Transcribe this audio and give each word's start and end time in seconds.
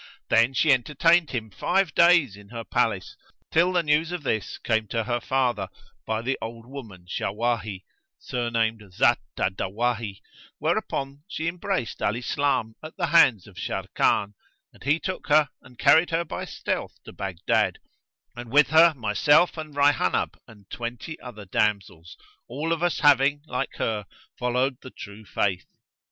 Then 0.29 0.55
she 0.55 0.71
entertained 0.71 1.29
him 1.29 1.51
five 1.51 1.93
days 1.93 2.35
in 2.35 2.49
her 2.49 2.63
palace, 2.63 3.15
till 3.51 3.71
the 3.71 3.83
news 3.83 4.11
of 4.11 4.23
this 4.23 4.57
came 4.57 4.87
to 4.87 5.03
her 5.03 5.19
father, 5.21 5.69
by 6.07 6.23
the 6.23 6.39
old 6.41 6.65
woman 6.65 7.05
Shawahi, 7.07 7.83
surnamed 8.17 8.81
Zat 8.93 9.19
al 9.37 9.51
Dawahi, 9.51 10.21
whereupon 10.57 11.21
she 11.27 11.47
embraced 11.47 12.01
Al 12.01 12.15
Islam 12.15 12.73
at 12.81 12.97
the 12.97 13.05
hands 13.05 13.45
of 13.45 13.57
Sharrkan, 13.57 14.33
and 14.73 14.83
he 14.83 14.99
took 14.99 15.27
her 15.27 15.49
and 15.61 15.77
carried 15.77 16.09
her 16.09 16.25
by 16.25 16.45
stealth 16.45 16.95
to 17.03 17.13
Baghdad, 17.13 17.77
and 18.35 18.49
with 18.51 18.69
her 18.69 18.95
myself 18.95 19.55
and 19.55 19.75
Rayhánab 19.75 20.33
and 20.47 20.67
twenty 20.71 21.19
other 21.19 21.45
damsels, 21.45 22.17
all 22.47 22.73
of 22.73 22.81
us 22.81 23.01
having, 23.01 23.43
like 23.45 23.75
her, 23.75 24.07
followed 24.35 24.79
the 24.81 24.89
True 24.89 25.25
Faith. 25.25 25.67